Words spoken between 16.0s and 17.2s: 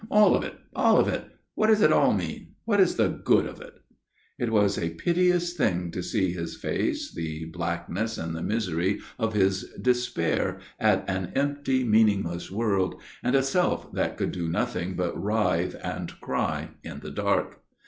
cry in the